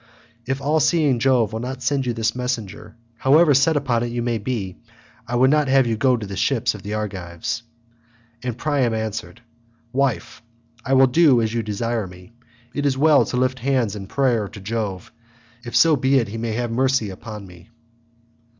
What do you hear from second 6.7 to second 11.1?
of the Argives." And Priam answered, "Wife, I will